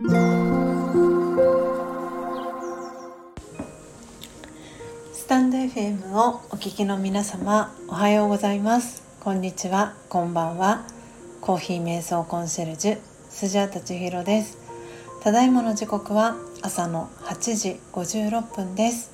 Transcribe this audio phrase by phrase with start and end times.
[0.00, 0.06] ス
[5.26, 9.02] タンド FM をお聞きの皆様おはようございます。
[9.18, 9.96] こんにちは。
[10.08, 10.86] こんばんは。
[11.40, 12.98] コーヒー瞑想コンシェルジュ
[13.28, 14.58] スジャータ千尋です。
[15.20, 19.10] ただいまの時刻は朝の8時56分です。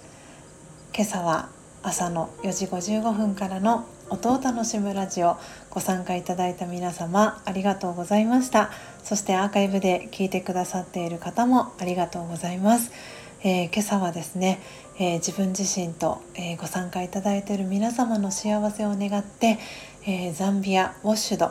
[0.95, 1.49] 今朝は
[1.83, 5.37] 朝の4時55分からの音を楽しむラジオ
[5.71, 8.71] ご参加いただいた皆様ありがとうございました。
[9.05, 12.91] そしてアーカイブで聞いてくださっている方もありがとうございます、
[13.43, 14.61] えー、今朝はですね、
[14.99, 19.59] えー、自分自身と、えー、ご参加いただいている皆様の幸せを願って、
[20.07, 21.51] えザンビアウォッシュド、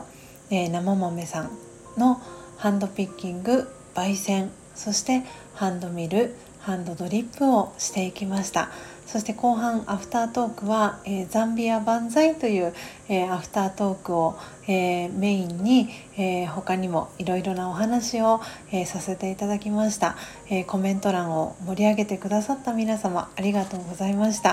[0.50, 1.52] え生豆さん
[1.98, 2.20] の
[2.58, 8.70] ハンドピッキング焙煎そしてハンドミルハンドドリップをしていきました。
[9.14, 12.74] そして後半アフタートークは、えー、ザンビア万歳という、
[13.10, 20.16] えー、アフタートークを、えー、メインに、え他にもいろいろなお話を、えさせていただきました、
[20.50, 24.52] えコメント欄を盛り上げてくださった皆様ありがとうございました、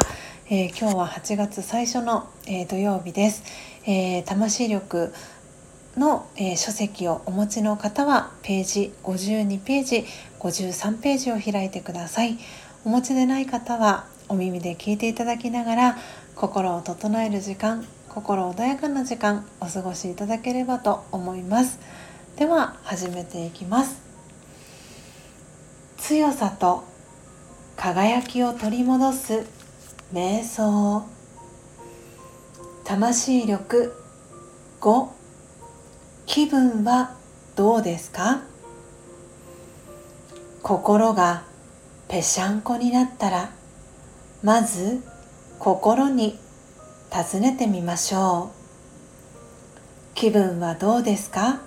[0.50, 3.42] え今日は8月最初の、え土曜日です、
[3.86, 5.14] え魂力
[5.96, 10.04] の、えー、書籍をお持ちの方はページ52ページ
[10.38, 12.36] 53ページを開いてください。
[12.84, 15.98] お持ちでない方はお耳で聞いていただきながら
[16.36, 21.80] 心を整える時間心穏やかな時間お過ごしいただければと思います。
[22.36, 24.00] では始めていきます。
[25.98, 26.84] 強さと
[27.76, 29.46] 輝きを取り戻す
[30.14, 31.04] 瞑想。
[32.84, 33.96] 魂力。
[34.80, 35.08] 5
[36.26, 37.16] 気分は
[37.56, 38.42] どうですか？
[40.62, 41.42] 心が
[42.06, 43.50] ぺしゃんこになったら
[44.42, 45.02] まず
[45.58, 46.38] 心に
[47.10, 50.14] 尋ねてみましょう。
[50.14, 51.60] 気分はどうですか？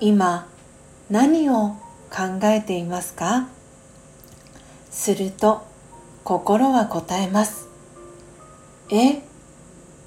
[0.00, 0.48] 今
[1.10, 1.76] 何を
[2.10, 3.48] 考えていますか？
[4.90, 5.66] すると
[6.24, 7.68] 心は答えます。
[8.90, 9.22] え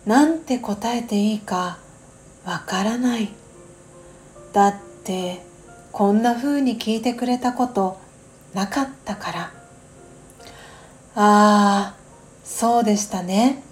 [0.05, 1.77] なんて答えていいか
[2.43, 3.29] わからない。
[4.51, 5.43] だって
[5.91, 7.99] こんな風に聞いてくれたこと
[8.55, 9.54] なかったから。
[11.17, 11.97] ああ
[12.43, 13.63] そうでしたね。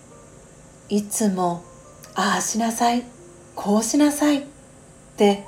[0.87, 1.63] いつも
[2.15, 3.03] ああしなさい
[3.55, 4.43] こうしなさいっ
[5.17, 5.45] て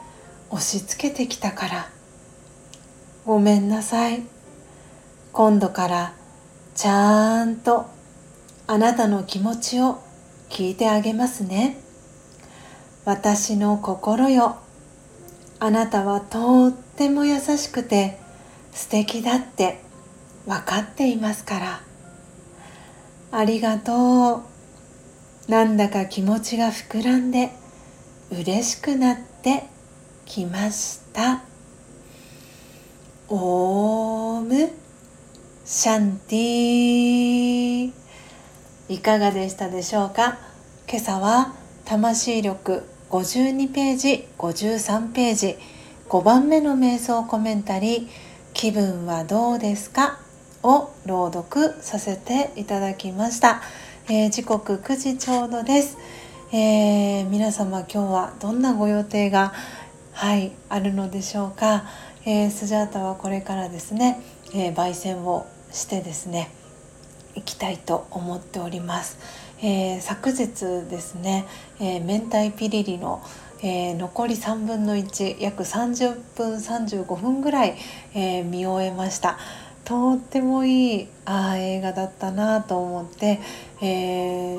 [0.50, 1.90] 押し付けてきたから。
[3.26, 4.24] ごめんなさい。
[5.32, 6.14] 今度から
[6.76, 7.86] ちゃんと
[8.68, 10.02] あなたの気持ちを
[10.50, 11.78] 聞いてあげますね。
[13.06, 14.58] 私の心よ。
[15.60, 18.20] あなたはとっても優しくて
[18.74, 19.82] 素敵だって
[20.46, 21.85] 分かっていますから。
[23.38, 24.44] ありがと
[25.48, 25.52] う。
[25.52, 27.52] なんだか気持ちが膨らんで
[28.32, 29.66] 嬉しくなって
[30.26, 31.44] きました。
[33.28, 34.72] オーム。
[35.66, 37.92] シャンティ
[38.88, 40.38] いかがでしたでしょうか？
[40.88, 45.58] 今朝は魂力52ページ53ページ
[46.08, 48.08] 5番目の瞑想コメンタリー
[48.54, 50.20] 「気分はどうですか?」
[50.66, 53.62] を朗読させていただきました、
[54.08, 55.98] えー、時刻9時ちょうどです、
[56.52, 59.54] えー、皆様今日はどんなご予定が
[60.14, 61.86] はいあるのでしょうか、
[62.26, 64.20] えー、スジャータはこれからですね、
[64.56, 66.50] え焙煎をしてですね
[67.36, 69.20] 行きたいと思っております。
[69.62, 71.46] えー、昨日ですね、
[71.80, 73.22] えー、明太ピリリの、
[73.62, 77.76] えー、残り3分の1約30分35分ぐらい、
[78.14, 79.38] え見終えました。
[79.86, 83.40] とってもいいあ映画だったなと思って、
[83.82, 84.58] え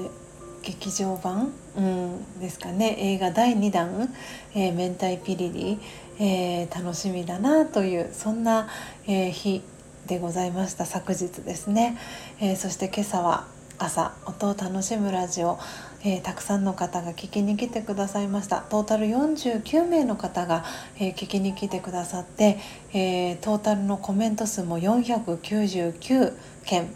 [0.62, 2.96] 劇場版、うん、ですかね。
[2.98, 4.14] 映画第2弾
[4.54, 5.80] 「え明太ピリリ」
[6.18, 8.68] え楽しみだなというそんな、
[9.06, 9.62] え日
[10.06, 10.86] でございました。
[10.86, 11.98] 昨日ですね、
[12.40, 15.58] えそして今朝は朝音を楽しむラジオ、
[16.02, 18.60] えー、たくさんの方が聞きに来てくださいました。
[18.60, 20.64] トータル49名の方が、
[20.98, 22.58] えー、聞きに来てくださって、
[22.92, 26.32] えー、トータルのコメント数も499
[26.64, 26.90] 件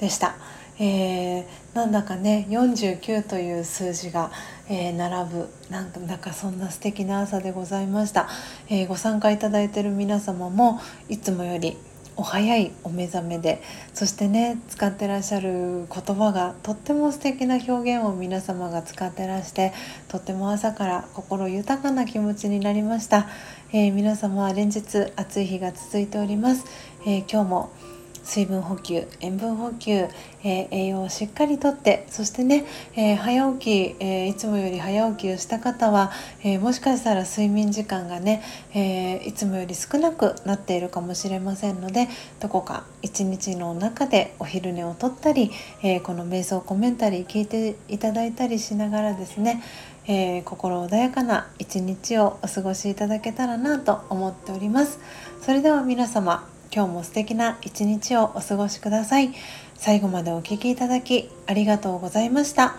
[0.00, 0.36] でした、
[0.80, 4.30] え、なんだかね49という数字が、
[4.68, 8.28] え、並ぶなんだかそんな素敵な朝でございました、
[8.68, 11.76] え、ご参加いただいている皆様もいつもより
[12.16, 13.62] お早いお目覚めで
[13.94, 19.72] そしてね使ってらっしゃる言葉がとっても素敵な表現を皆様が使ってらして
[20.08, 23.28] とっても朝から心豊かな気持ちになりました、
[23.72, 26.64] えー、皆様は連日暑い日が続いております、
[27.06, 27.72] えー、今日も
[28.22, 30.08] 水分補給塩分補給、
[30.44, 32.64] えー、栄養をしっかりとってそしてね、
[32.96, 36.10] えー、早起き、えー、いつもより早起きをした方は、
[36.42, 38.42] えもしかしたら睡眠時間がね、
[38.74, 42.08] えいつもより少なくなっているかもしれませんので
[42.40, 45.50] どこか一日の中でお昼寝をとったり、
[45.82, 49.62] えこの瞑想コメンタリー聞いていただいたりしながらですね
[50.06, 54.98] えー、心穏やかな一日をお過ごしいただけたらなと思っております。
[55.40, 59.34] それでは皆様今日も素敵な一日をお過ごしください。
[59.74, 62.76] 最後までお聴きいただきありがとうございました。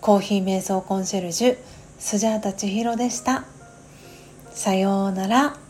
[0.00, 1.58] コーヒー瞑想コンシェルジュ
[1.98, 3.44] スジャータ千尋でした。
[4.52, 5.61] さようなら。